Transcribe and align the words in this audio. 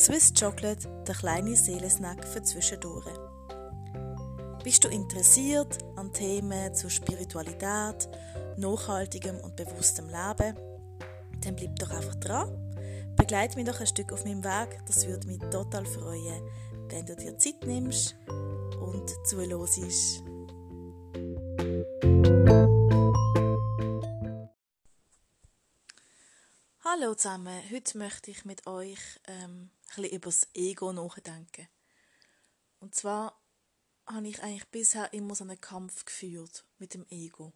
Swiss 0.00 0.32
Chocolate, 0.32 0.88
der 1.06 1.14
kleine 1.14 1.54
Seelensnack 1.54 2.26
für 2.26 2.42
zwischendurch. 2.42 3.04
Bist 4.64 4.82
du 4.82 4.88
interessiert 4.88 5.76
an 5.96 6.10
Themen 6.10 6.74
zur 6.74 6.88
Spiritualität, 6.88 8.08
nachhaltigem 8.56 9.36
und 9.40 9.56
bewusstem 9.56 10.06
Leben? 10.06 10.56
Dann 11.42 11.54
bleib 11.54 11.76
doch 11.76 11.90
einfach 11.90 12.14
dran. 12.14 12.74
Begleite 13.14 13.58
mich 13.58 13.66
doch 13.66 13.78
ein 13.78 13.86
Stück 13.86 14.10
auf 14.14 14.24
meinem 14.24 14.42
Weg. 14.42 14.80
Das 14.86 15.06
würde 15.06 15.26
mich 15.26 15.38
total 15.50 15.84
freuen, 15.84 16.48
wenn 16.88 17.04
du 17.04 17.14
dir 17.14 17.36
Zeit 17.36 17.62
nimmst 17.66 18.16
und 18.80 19.10
zuhörst. 19.26 20.22
Hallo 26.82 27.14
zusammen, 27.14 27.60
heute 27.70 27.98
möchte 27.98 28.30
ich 28.30 28.46
mit 28.46 28.66
euch 28.66 28.98
ähm, 29.28 29.70
bisschen 29.96 30.16
über 30.16 30.30
das 30.30 30.48
Ego 30.54 30.92
nachdenken. 30.92 31.68
Und 32.78 32.94
zwar 32.94 33.40
habe 34.06 34.28
ich 34.28 34.42
eigentlich 34.42 34.68
bisher 34.68 35.12
immer 35.12 35.34
so 35.34 35.44
einen 35.44 35.60
Kampf 35.60 36.04
geführt 36.04 36.64
mit 36.78 36.94
dem 36.94 37.06
Ego. 37.10 37.52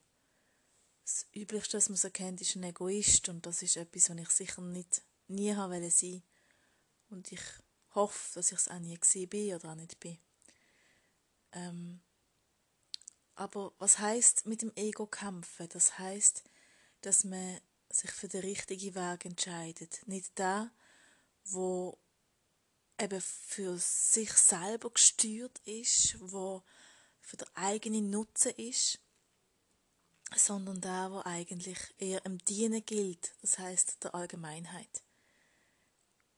Das 1.05 1.27
Üblichste, 1.35 1.77
was 1.77 1.89
man 1.89 1.97
so 1.97 2.11
kennt, 2.11 2.41
ist 2.41 2.57
ein 2.57 2.63
Egoist 2.63 3.29
und 3.29 3.45
das 3.45 3.63
ist 3.63 3.77
etwas, 3.77 4.11
was 4.11 4.19
ich 4.19 4.31
sicher 4.31 4.63
nicht 4.63 5.03
nie 5.29 5.55
haben 5.55 5.91
sein 5.91 6.23
Und 7.09 7.33
ich 7.33 7.43
hoffe, 7.95 8.35
dass 8.35 8.53
ich 8.53 8.59
es 8.59 8.69
auch 8.69 8.79
nie 8.79 8.99
gesehen 8.99 9.29
bin 9.29 9.55
oder 9.55 9.73
auch 9.73 9.77
nicht 9.77 10.01
bin. 10.01 10.19
Ähm, 11.53 12.01
aber 13.35 13.73
was 13.79 13.99
heißt 13.99 14.47
mit 14.47 14.63
dem 14.63 14.73
Ego 14.77 15.07
kämpfen? 15.07 15.69
Das 15.71 15.99
heißt, 15.99 16.45
dass 17.01 17.25
man 17.25 17.61
sich 17.91 18.11
für 18.11 18.29
den 18.29 18.43
richtigen 18.43 18.95
Weg 18.95 19.25
entscheidet. 19.25 20.07
Nicht 20.07 20.39
der, 20.39 20.71
wo 21.45 21.99
eben 23.01 23.21
für 23.21 23.77
sich 23.79 24.33
selber 24.33 24.91
gesteuert 24.91 25.59
ist, 25.65 26.17
wo 26.21 26.63
für 27.21 27.37
den 27.37 27.49
eigenen 27.55 28.11
Nutzen 28.11 28.53
ist, 28.57 28.99
sondern 30.37 30.81
der, 30.81 31.11
wo 31.11 31.23
eigentlich 31.25 31.79
eher 31.99 32.25
im 32.25 32.39
Dienen 32.39 32.85
gilt, 32.85 33.35
das 33.41 33.59
heißt 33.59 34.03
der 34.05 34.15
Allgemeinheit. 34.15 35.03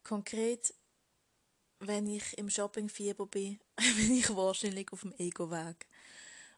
Konkret, 0.02 0.74
wenn 1.80 2.06
ich 2.06 2.38
im 2.38 2.48
Shoppingfieber 2.48 3.26
bin, 3.26 3.58
bin 3.96 4.12
ich 4.12 4.34
wahrscheinlich 4.34 4.92
auf 4.92 5.00
dem 5.00 5.14
Ego-Weg. 5.18 5.86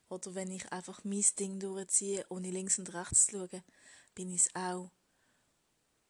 Oder 0.09 0.35
wenn 0.35 0.51
ich 0.51 0.71
einfach 0.73 1.05
mein 1.05 1.25
Ding 1.39 1.61
durchziehe, 1.61 2.25
ohne 2.29 2.51
links 2.51 2.79
und 2.79 2.93
rechts 2.95 3.27
zu 3.27 3.49
schauen, 3.49 3.63
bin 4.15 4.31
ich 4.31 4.43
es 4.43 4.55
auch. 4.55 4.91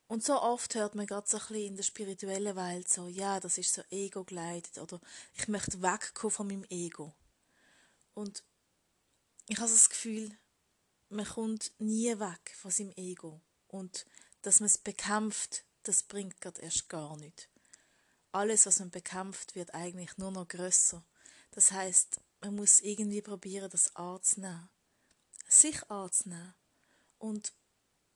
Und 0.08 0.24
so 0.24 0.40
oft 0.40 0.74
hört 0.74 0.94
man 0.94 1.06
gerade 1.06 1.28
so 1.28 1.36
ein 1.36 1.42
bisschen 1.48 1.66
in 1.66 1.76
der 1.76 1.82
spirituellen 1.82 2.56
Welt 2.56 2.88
so, 2.88 3.08
ja, 3.08 3.40
das 3.40 3.58
ist 3.58 3.74
so 3.74 3.82
Ego 3.90 4.24
geleitet 4.24 4.78
oder 4.78 5.00
ich 5.34 5.48
möchte 5.48 5.82
wegkommen 5.82 6.34
von 6.34 6.46
meinem 6.46 6.64
Ego. 6.70 7.14
Und 8.14 8.42
ich 9.48 9.58
habe 9.58 9.70
das 9.70 9.90
Gefühl, 9.90 10.30
man 11.10 11.26
kommt 11.26 11.72
nie 11.78 12.18
weg 12.18 12.56
von 12.56 12.70
seinem 12.70 12.92
Ego. 12.96 13.40
Und 13.68 14.06
dass 14.42 14.60
man 14.60 14.66
es 14.66 14.78
bekämpft, 14.78 15.64
das 15.82 16.02
bringt 16.02 16.40
gerade 16.40 16.62
erst 16.62 16.88
gar 16.88 17.16
nichts. 17.18 17.46
Alles, 18.32 18.66
was 18.66 18.78
man 18.78 18.90
bekämpft, 18.90 19.54
wird 19.54 19.74
eigentlich 19.74 20.16
nur 20.16 20.30
noch 20.30 20.48
grösser. 20.48 21.02
Das 21.50 21.72
heißt, 21.72 22.20
man 22.40 22.56
muss 22.56 22.80
irgendwie 22.80 23.22
probieren, 23.22 23.70
das 23.70 23.94
anzunehmen. 23.96 24.68
Sich 25.48 25.90
anzunehmen. 25.90 26.54
Und 27.18 27.52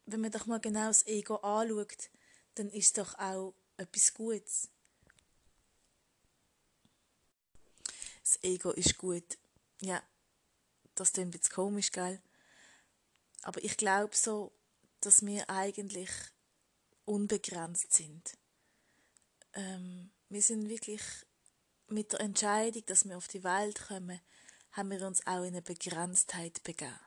wenn 0.06 0.20
man 0.20 0.30
doch 0.30 0.46
mal 0.46 0.60
genau 0.60 0.88
das 0.88 1.06
Ego 1.06 1.36
anschaut, 1.36 2.10
dann 2.54 2.68
ist 2.70 2.98
doch 2.98 3.18
auch 3.18 3.54
etwas 3.76 4.14
Gutes. 4.14 4.68
Das 8.22 8.42
Ego 8.42 8.70
ist 8.70 8.98
gut. 8.98 9.38
Ja, 9.80 10.02
das 10.94 11.12
klingt 11.12 11.34
jetzt 11.34 11.50
komisch, 11.50 11.90
gell? 11.90 12.20
Aber 13.42 13.62
ich 13.64 13.76
glaube 13.76 14.14
so, 14.14 14.52
dass 15.00 15.24
wir 15.24 15.50
eigentlich 15.50 16.10
unbegrenzt 17.04 17.92
sind. 17.92 18.38
Ähm, 19.54 20.12
wir 20.28 20.42
sind 20.42 20.68
wirklich 20.68 21.02
mit 21.88 22.12
der 22.12 22.20
Entscheidung, 22.20 22.84
dass 22.86 23.04
wir 23.04 23.16
auf 23.16 23.28
die 23.28 23.44
Welt 23.44 23.86
kommen, 23.88 24.20
haben 24.72 24.90
wir 24.90 25.06
uns 25.06 25.26
auch 25.26 25.42
in 25.42 25.48
eine 25.48 25.62
Begrenztheit 25.62 26.62
begeben. 26.62 26.98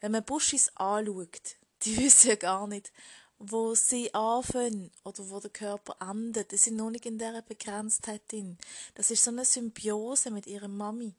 Wenn 0.00 0.12
man 0.12 0.24
Buschis 0.24 0.70
anschaut, 0.76 1.56
die 1.84 1.96
wissen 1.98 2.30
ja 2.30 2.36
gar 2.36 2.66
nicht, 2.66 2.92
wo 3.38 3.74
sie 3.74 4.12
anfangen 4.14 4.90
oder 5.04 5.28
wo 5.30 5.40
der 5.40 5.50
Körper 5.50 5.96
endet. 6.00 6.52
Die 6.52 6.56
sind 6.56 6.76
noch 6.76 6.90
nicht 6.90 7.06
in 7.06 7.18
dieser 7.18 7.42
Begrenztheit 7.42 8.22
drin. 8.30 8.58
Das 8.94 9.10
ist 9.10 9.24
so 9.24 9.30
eine 9.30 9.44
Symbiose 9.44 10.30
mit 10.30 10.46
ihrer 10.46 10.68
Mami, 10.68 11.14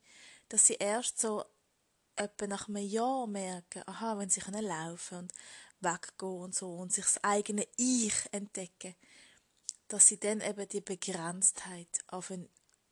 dass 0.50 0.68
sie 0.68 0.76
erst 0.76 1.20
so 1.20 1.44
etwa 2.16 2.48
nach 2.48 2.70
einem 2.70 2.86
Jahr 2.86 3.28
merken, 3.28 3.84
aha, 3.86 4.18
wenn 4.18 4.30
sie 4.30 4.40
können 4.40 4.64
laufen 4.64 5.18
und 5.20 5.34
weggehen 5.82 6.42
und 6.42 6.56
so 6.56 6.74
und 6.76 6.94
sich 6.94 7.04
das 7.04 7.24
eigene 7.24 7.68
Ich 7.78 8.16
entdecken, 8.32 8.96
dass 9.90 10.08
sie 10.08 10.20
dann 10.20 10.42
eben 10.42 10.68
die 10.70 10.82
Begrenztheit 10.82 11.90
auf 12.08 12.32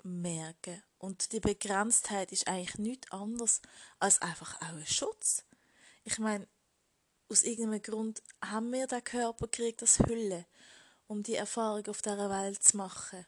merken. 0.03 0.83
Und 0.97 1.31
die 1.31 1.39
Begrenztheit 1.39 2.31
ist 2.31 2.47
eigentlich 2.47 2.77
nichts 2.77 3.11
anderes 3.11 3.61
als 3.99 4.21
einfach 4.21 4.61
auch 4.61 4.75
ein 4.75 4.85
Schutz. 4.85 5.45
Ich 6.03 6.19
meine, 6.19 6.47
aus 7.29 7.43
irgendeinem 7.43 7.81
Grund 7.81 8.21
haben 8.43 8.71
wir 8.71 8.87
den 8.87 9.03
Körper 9.03 9.47
gekriegt 9.47 9.81
als 9.81 9.99
Hülle, 9.99 10.45
um 11.07 11.23
die 11.23 11.35
Erfahrung 11.35 11.85
auf 11.87 12.01
dieser 12.01 12.29
Welt 12.29 12.63
zu 12.63 12.77
machen. 12.77 13.25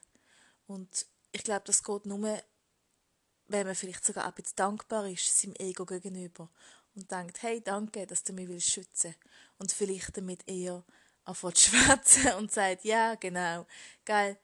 Und 0.67 1.05
ich 1.31 1.43
glaube, 1.43 1.63
das 1.65 1.83
geht 1.83 2.05
nur, 2.05 2.41
wenn 3.47 3.67
man 3.67 3.75
vielleicht 3.75 4.05
sogar 4.05 4.25
ein 4.25 4.33
bisschen 4.33 4.55
dankbar 4.55 5.07
ist, 5.07 5.41
seinem 5.41 5.55
Ego 5.55 5.85
gegenüber 5.85 6.49
und 6.95 7.11
denkt, 7.11 7.41
hey, 7.43 7.61
danke, 7.61 8.07
dass 8.07 8.23
du 8.23 8.33
mich 8.33 8.47
willst 8.47 8.71
schützen 8.71 9.15
und 9.57 9.71
vielleicht 9.71 10.17
damit 10.17 10.47
eher 10.47 10.83
anfängt 11.25 11.57
zu 11.57 11.69
schwätzen 11.75 12.33
und 12.33 12.51
sagt, 12.51 12.85
ja, 12.85 13.15
genau, 13.15 13.65
geil, 14.05 14.37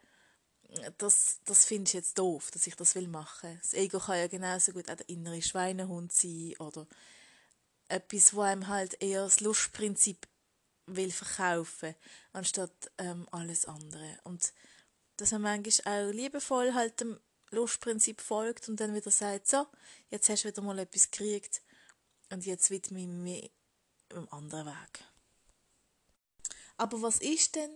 das, 0.98 1.40
das 1.46 1.66
findest 1.66 1.94
du 1.94 1.98
jetzt 1.98 2.18
doof, 2.18 2.52
dass 2.52 2.68
ich 2.68 2.76
das 2.76 2.96
will 2.96 3.08
machen. 3.08 3.58
Das 3.62 3.74
Ego 3.74 4.00
kann 4.00 4.18
ja 4.18 4.28
genauso 4.28 4.72
gut 4.72 4.90
auch 4.90 4.96
der 4.96 5.10
innere 5.10 5.42
Schweinehund 5.42 6.12
sein 6.12 6.56
oder 6.60 6.88
etwas, 7.92 8.34
wo 8.34 8.42
einem 8.42 8.68
halt 8.68 9.02
eher 9.02 9.24
das 9.24 9.40
Lustprinzip 9.40 10.28
will 10.86 11.12
verkaufen, 11.12 11.96
anstatt 12.34 12.92
ähm, 12.98 13.28
alles 13.32 13.66
andere. 13.66 14.20
Und 14.24 14.54
dass 15.18 15.32
man 15.32 15.42
manchmal 15.42 16.10
auch 16.10 16.12
liebevoll 16.12 16.74
halt 16.74 17.00
dem 17.00 17.20
Lustprinzip 17.52 18.22
folgt 18.22 18.70
und 18.70 18.80
dann 18.80 18.96
wieder 18.96 19.12
sagt, 19.12 19.48
so, 19.48 19.68
jetzt 20.10 20.30
hast 20.30 20.44
du 20.44 20.50
wieder 20.50 20.62
mal 20.62 20.80
etwas 20.80 21.12
gekriegt 21.12 21.62
und 22.32 22.46
jetzt 22.46 22.70
widme 22.70 23.02
ich 23.02 23.08
mich 23.08 23.52
einem 24.10 24.28
anderen 24.30 24.68
Weg. 24.68 25.04
Aber 26.78 27.02
was 27.02 27.20
ist 27.20 27.56
denn 27.56 27.70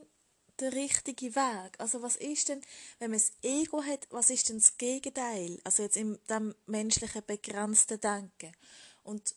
der 0.60 0.74
richtige 0.74 1.36
Weg? 1.36 1.80
Also 1.80 2.02
was 2.02 2.16
ist 2.16 2.50
denn, 2.50 2.62
wenn 3.00 3.12
man 3.12 3.20
das 3.20 3.34
Ego 3.44 3.84
hat, 3.84 4.08
was 4.10 4.30
ist 4.30 4.50
denn 4.50 4.58
das 4.58 4.78
Gegenteil? 4.78 5.60
Also 5.64 5.84
jetzt 5.84 5.98
in 5.98 6.18
dem 6.30 6.56
menschlichen 6.66 7.24
begrenzten 7.26 8.00
Denken. 8.00 8.52
Und 9.04 9.36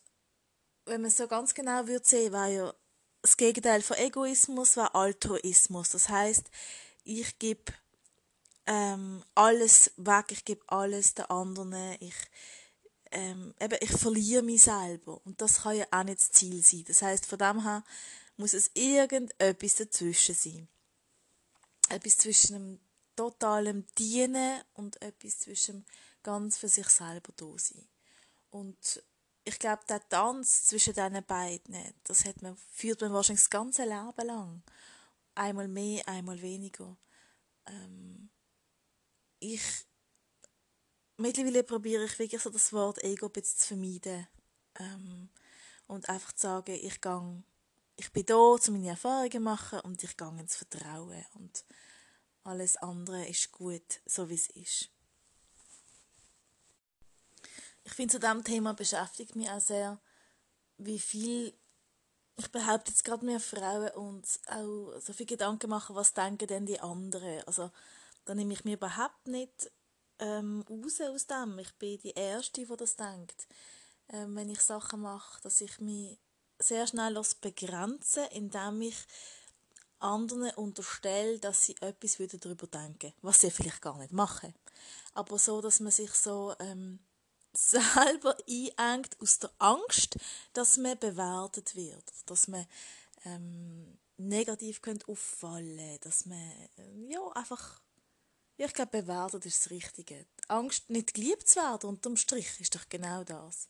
wenn 0.88 1.02
man 1.02 1.10
so 1.10 1.26
ganz 1.28 1.54
genau 1.54 1.86
würde 1.86 2.06
sehen, 2.06 2.32
war 2.32 2.48
ja 2.48 2.74
das 3.22 3.36
Gegenteil 3.36 3.82
von 3.82 3.96
Egoismus 3.96 4.76
war 4.76 4.94
Altruismus. 4.94 5.90
Das 5.90 6.08
heißt, 6.08 6.50
ich 7.04 7.38
gebe 7.38 7.72
ähm, 8.66 9.22
alles 9.34 9.92
weg, 9.96 10.26
ich 10.30 10.44
gebe 10.44 10.62
alles 10.68 11.14
den 11.14 11.24
anderen, 11.26 11.96
ich 12.00 12.14
ähm, 13.10 13.54
eben, 13.58 13.78
ich 13.80 13.90
verliere 13.90 14.42
mich 14.42 14.62
selber 14.62 15.20
und 15.24 15.40
das 15.40 15.62
kann 15.62 15.76
ja 15.76 15.86
auch 15.90 16.04
nicht 16.04 16.20
das 16.20 16.30
Ziel 16.30 16.62
sein. 16.62 16.84
Das 16.86 17.02
heißt, 17.02 17.26
von 17.26 17.38
dem 17.38 17.62
her 17.62 17.82
muss 18.36 18.52
es 18.52 18.70
irgendetwas 18.74 19.76
dazwischen 19.76 20.34
sein. 20.34 20.68
Etwas 21.88 22.18
zwischen 22.18 22.54
einem 22.54 22.80
totalen 23.16 23.86
Dienen 23.98 24.60
und 24.74 25.00
etwas 25.00 25.40
zwischen 25.40 25.86
ganz 26.22 26.58
für 26.58 26.68
sich 26.68 26.88
selber 26.88 27.32
da 27.36 27.46
sein. 27.56 27.88
Und 28.50 29.02
ich 29.48 29.58
glaube, 29.58 29.82
der 29.88 30.06
Tanz 30.08 30.66
zwischen 30.66 30.92
diesen 30.92 31.24
beiden, 31.24 31.74
das 32.04 32.26
hat 32.26 32.42
man, 32.42 32.54
führt 32.70 33.00
man 33.00 33.14
wahrscheinlich 33.14 33.44
das 33.44 33.50
ganze 33.50 33.82
Leben 33.84 34.26
lang. 34.26 34.62
Einmal 35.34 35.68
mehr, 35.68 36.06
einmal 36.06 36.40
weniger. 36.42 36.96
Ähm, 37.66 38.28
ich, 39.38 39.62
mittlerweile 41.16 41.62
probiere 41.62 42.04
ich 42.04 42.18
wirklich 42.18 42.42
so 42.42 42.50
das 42.50 42.74
Wort 42.74 43.02
Ego 43.02 43.26
ein 43.26 43.32
bisschen 43.32 43.58
zu 43.58 43.66
vermeiden. 43.68 44.26
Ähm, 44.78 45.30
und 45.86 46.10
einfach 46.10 46.32
zu 46.32 46.42
sagen, 46.42 46.78
ich 46.82 47.00
gang, 47.00 47.42
ich 47.96 48.12
bin 48.12 48.26
da, 48.26 48.34
um 48.34 48.60
meine 48.68 48.88
Erfahrungen 48.88 49.32
zu 49.32 49.40
machen 49.40 49.80
und 49.80 50.04
ich 50.04 50.14
gehe 50.14 50.38
ins 50.38 50.56
Vertrauen. 50.56 51.24
Und 51.34 51.64
alles 52.44 52.76
andere 52.76 53.26
ist 53.26 53.50
gut, 53.52 54.00
so 54.04 54.28
wie 54.28 54.34
es 54.34 54.48
ist 54.48 54.90
ich 57.87 57.87
finde, 57.98 58.12
zu 58.12 58.20
diesem 58.20 58.44
Thema 58.44 58.74
beschäftigt 58.74 59.34
mich 59.34 59.50
auch 59.50 59.60
sehr, 59.60 59.98
wie 60.76 61.00
viel, 61.00 61.52
ich 62.36 62.48
behaupte 62.52 62.92
jetzt 62.92 63.02
gerade 63.02 63.26
mehr 63.26 63.40
Frauen 63.40 63.90
uns 63.90 64.40
auch 64.46 65.00
so 65.00 65.12
viel 65.12 65.26
Gedanken 65.26 65.68
machen, 65.68 65.96
was 65.96 66.14
denken 66.14 66.46
denn 66.46 66.64
die 66.64 66.78
anderen. 66.78 67.42
Also, 67.46 67.72
Da 68.24 68.34
nehme 68.34 68.52
ich 68.52 68.64
mir 68.64 68.74
überhaupt 68.74 69.26
nicht 69.26 69.72
ähm, 70.20 70.64
raus 70.70 71.00
aus 71.00 71.26
dem. 71.26 71.58
Ich 71.58 71.74
bin 71.74 71.98
die 71.98 72.12
Erste, 72.12 72.64
die 72.64 72.76
das 72.76 72.94
denkt. 72.94 73.48
Ähm, 74.10 74.36
wenn 74.36 74.48
ich 74.48 74.60
Sachen 74.60 75.00
mache, 75.00 75.40
dass 75.42 75.60
ich 75.60 75.80
mich 75.80 76.18
sehr 76.60 76.86
schnell 76.86 77.20
begrenzen 77.40 78.26
indem 78.30 78.82
ich 78.82 78.96
anderen 79.98 80.50
unterstelle, 80.50 81.40
dass 81.40 81.64
sie 81.64 81.76
etwas 81.80 82.18
darüber 82.38 82.68
denken, 82.68 83.12
was 83.22 83.40
sie 83.40 83.50
vielleicht 83.50 83.82
gar 83.82 83.98
nicht 83.98 84.12
machen. 84.12 84.54
Aber 85.14 85.38
so, 85.38 85.60
dass 85.60 85.80
man 85.80 85.90
sich 85.90 86.12
so 86.12 86.54
ähm, 86.60 87.00
selber 87.58 88.36
einengt 88.48 89.20
aus 89.20 89.38
der 89.38 89.50
Angst, 89.58 90.16
dass 90.52 90.76
man 90.76 90.98
bewertet 90.98 91.74
wird, 91.74 92.04
dass 92.26 92.48
man 92.48 92.66
ähm, 93.24 93.98
negativ 94.16 94.80
könnte 94.80 95.08
auffallen, 95.08 95.98
dass 96.00 96.26
man 96.26 96.68
ähm, 96.76 97.08
ja 97.08 97.20
einfach 97.34 97.80
ich 98.60 98.74
glaube, 98.74 99.02
bewertet 99.02 99.46
ist 99.46 99.64
das 99.64 99.70
Richtige. 99.70 100.26
Die 100.44 100.50
Angst, 100.50 100.90
nicht 100.90 101.14
geliebt 101.14 101.48
zu 101.48 101.60
werden, 101.60 101.88
unterm 101.88 102.16
Strich, 102.16 102.60
ist 102.60 102.74
doch 102.74 102.88
genau 102.88 103.22
das. 103.22 103.68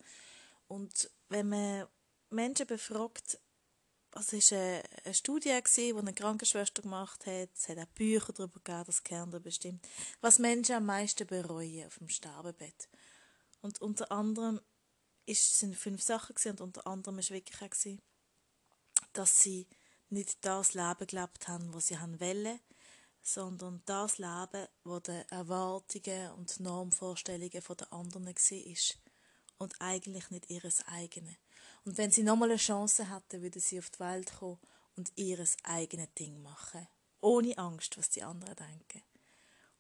Und 0.67 1.11
wenn 1.29 1.51
man 1.51 1.87
Menschen 2.31 2.67
befragt, 2.67 3.39
also 4.13 4.39
es 4.39 4.51
war 4.51 4.83
eine, 5.05 5.15
Studie, 5.15 5.61
die 5.77 5.95
eine 5.95 6.15
Krankenschwester 6.15 6.81
gemacht 6.81 7.27
hat, 7.27 7.51
es 7.55 7.69
hat 7.69 7.79
auch 7.79 7.85
Bücher 7.95 8.33
darüber 8.33 8.61
gegeben, 8.61 8.85
das 8.87 9.03
ihr 9.11 9.41
bestimmt, 9.41 9.87
was 10.23 10.39
Menschen 10.39 10.77
am 10.77 10.87
meisten 10.87 11.27
bereuen 11.27 11.87
auf 11.87 11.99
dem 11.99 12.09
Sterbebett. 12.09 12.89
Und 13.61 13.81
unter 13.81 14.11
anderem 14.13 14.61
ist, 15.27 15.59
sind 15.59 15.77
fünf 15.77 16.03
Sachen 16.03 16.35
gewesen, 16.35 16.53
und 16.53 16.61
unter 16.61 16.87
anderem 16.87 17.17
war 17.17 17.31
wirklich 17.31 17.63
auch, 17.63 17.71
gewesen, 17.71 18.01
dass 19.13 19.41
sie 19.41 19.67
nicht 20.11 20.45
das 20.45 20.75
Leben 20.75 21.07
gelebt 21.07 21.49
haben, 21.49 21.75
was 21.75 21.89
sie 21.89 21.99
haben 21.99 22.21
wollen, 22.21 22.61
sondern 23.21 23.83
das 23.85 24.19
Leben, 24.19 24.67
wo 24.85 25.01
den 25.01 25.29
Erwartungen 25.29 26.33
und 26.33 26.61
Normvorstellungen 26.61 27.51
der 27.51 27.93
anderen 27.93 28.27
war 28.27 28.97
und 29.59 29.75
eigentlich 29.81 30.31
nicht 30.31 30.51
ihres 30.51 30.87
eigene. 30.87 31.37
Und 31.85 31.99
wenn 31.99 32.11
sie 32.11 32.23
nochmal 32.23 32.51
eine 32.51 32.59
Chance 32.59 33.13
hätten, 33.15 33.43
würden 33.43 33.61
sie 33.61 33.79
auf 33.79 33.91
die 33.91 34.01
Welt 34.01 34.33
kommen 34.39 34.59
und 34.97 35.13
ihres 35.17 35.57
eigene 35.65 36.07
Ding 36.19 36.43
machen, 36.43 36.87
ohne 37.21 37.57
Angst, 37.59 37.99
was 37.99 38.11
die 38.11 38.23
anderen 38.23 38.57
denken. 38.57 39.03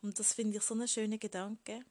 Und 0.02 0.18
das 0.18 0.34
finde 0.34 0.58
ich 0.58 0.62
so 0.62 0.74
einen 0.74 0.88
schönen 0.88 1.18
Gedanke. 1.18 1.84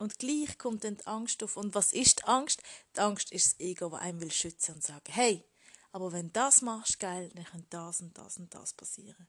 Und 0.00 0.18
gleich 0.18 0.56
kommt 0.56 0.84
dann 0.84 0.96
die 0.96 1.06
Angst 1.06 1.42
auf. 1.42 1.58
Und 1.58 1.74
was 1.74 1.92
ist 1.92 2.20
die 2.20 2.24
Angst? 2.24 2.62
Die 2.96 3.00
Angst 3.00 3.30
ist 3.32 3.52
das 3.52 3.60
Ego, 3.60 3.90
das 3.90 4.00
einem 4.00 4.22
will 4.22 4.32
schützen 4.32 4.76
und 4.76 4.82
sagen, 4.82 5.12
hey, 5.12 5.44
aber 5.92 6.10
wenn 6.12 6.32
das 6.32 6.62
machst, 6.62 6.98
geil, 6.98 7.30
dann 7.34 7.44
könnte 7.44 7.66
das 7.68 8.00
und 8.00 8.16
das 8.16 8.38
und 8.38 8.54
das 8.54 8.72
passieren. 8.72 9.28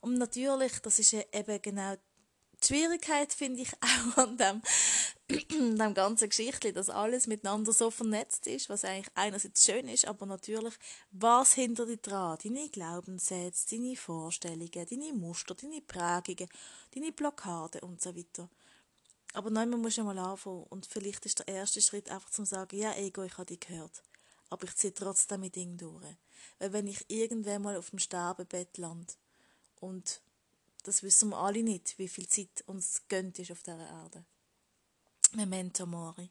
Und 0.00 0.14
natürlich, 0.14 0.80
das 0.80 0.98
ist 0.98 1.12
eben 1.12 1.62
genau 1.62 1.94
die 1.94 2.66
Schwierigkeit, 2.66 3.32
finde 3.32 3.62
ich, 3.62 3.70
auch 3.80 4.16
an 4.16 4.36
dem, 4.36 4.60
dem 5.78 5.94
ganzen 5.94 6.28
Geschichte, 6.28 6.72
dass 6.72 6.90
alles 6.90 7.28
miteinander 7.28 7.72
so 7.72 7.92
vernetzt 7.92 8.48
ist, 8.48 8.68
was 8.68 8.84
eigentlich 8.84 9.14
einerseits 9.14 9.64
schön 9.64 9.86
ist, 9.86 10.08
aber 10.08 10.26
natürlich, 10.26 10.74
was 11.12 11.52
hinter 11.52 11.86
dir 11.86 11.98
dran, 11.98 12.38
deine 12.42 12.68
Glaubenssätze, 12.70 13.76
deine 13.76 13.94
Vorstellungen, 13.94 14.86
deine 14.90 15.12
Muster, 15.12 15.54
deine 15.54 15.80
Prägungen, 15.80 16.50
deine 16.92 17.12
Blockaden 17.12 17.82
und 17.82 18.02
so 18.02 18.16
weiter. 18.16 18.50
Aber 19.34 19.50
nein, 19.50 19.70
man 19.70 19.80
muss 19.80 19.96
ja 19.96 20.04
mal 20.04 20.18
anfangen 20.18 20.64
und 20.64 20.86
vielleicht 20.86 21.26
ist 21.26 21.40
der 21.40 21.48
erste 21.48 21.80
Schritt 21.80 22.10
einfach 22.10 22.30
zu 22.30 22.44
sagen, 22.44 22.76
ja, 22.76 22.94
Ego, 22.94 23.22
ich 23.22 23.36
habe 23.36 23.46
dich 23.46 23.60
gehört, 23.60 24.02
aber 24.50 24.64
ich 24.64 24.74
ziehe 24.74 24.94
trotzdem 24.94 25.40
mit 25.40 25.56
Ding 25.56 25.76
durch. 25.76 26.16
Weil 26.58 26.72
wenn 26.72 26.86
ich 26.86 27.04
irgendwann 27.08 27.62
mal 27.62 27.76
auf 27.76 27.90
dem 27.90 27.98
Sterbebett 27.98 28.78
lande, 28.78 29.12
und 29.80 30.20
das 30.84 31.02
wissen 31.02 31.30
wir 31.30 31.38
alle 31.38 31.62
nicht, 31.62 31.98
wie 31.98 32.08
viel 32.08 32.26
Zeit 32.26 32.64
uns 32.66 33.02
gönnt 33.08 33.38
ist 33.38 33.52
auf 33.52 33.62
dieser 33.62 33.78
Erde. 33.78 34.24
Memento 35.34 35.86
mori. 35.86 36.30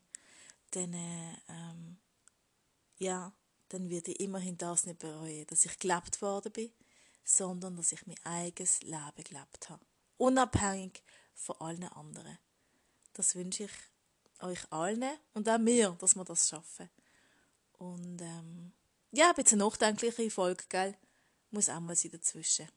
Dann, 0.71 0.93
äh, 0.93 1.33
ähm, 1.49 1.97
ja, 2.97 3.31
dann 3.69 3.89
werde 3.89 4.11
ich 4.11 4.19
immerhin 4.19 4.57
das 4.57 4.85
nicht 4.85 4.99
bereuen, 4.99 5.45
dass 5.47 5.65
ich 5.65 5.77
gelebt 5.79 6.21
worden 6.21 6.51
bin, 6.51 6.71
sondern 7.23 7.75
dass 7.75 7.91
ich 7.91 8.05
mein 8.07 8.23
eigenes 8.23 8.81
Leben 8.81 9.23
gelebt 9.23 9.69
habe. 9.69 9.85
Unabhängig 10.17 11.03
von 11.35 11.55
allen 11.61 11.83
anderen. 11.83 12.37
Das 13.17 13.35
wünsche 13.35 13.65
ich 13.65 13.71
euch 14.39 14.71
allen 14.71 15.17
und 15.33 15.49
auch 15.49 15.57
mir, 15.57 15.97
dass 15.99 16.15
wir 16.15 16.23
das 16.23 16.47
schaffen. 16.47 16.89
Und 17.73 18.21
ähm, 18.21 18.71
ja, 19.11 19.29
ein 19.29 19.35
bisschen 19.35 19.59
nachdenkliche 19.59 20.31
Folge, 20.31 20.63
gell? 20.69 20.95
Muss 21.51 21.69
auch 21.69 21.79
mal 21.79 21.95
sein 21.95 22.11
dazwischen 22.11 22.67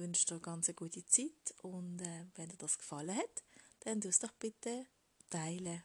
wünsche 0.00 0.26
dir 0.26 0.40
ganz 0.40 0.68
eine 0.68 0.74
gute 0.74 1.04
Zeit 1.06 1.54
und 1.62 2.00
äh, 2.00 2.24
wenn 2.34 2.48
dir 2.48 2.56
das 2.56 2.78
gefallen 2.78 3.16
hat, 3.16 3.44
dann 3.80 4.00
tu 4.00 4.08
es 4.08 4.18
doch 4.18 4.32
bitte 4.32 4.86
teilen. 5.28 5.82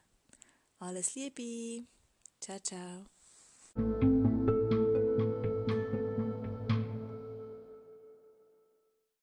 Alles 0.78 1.14
Liebe. 1.14 1.86
Ciao, 2.40 2.58
ciao. 2.60 3.06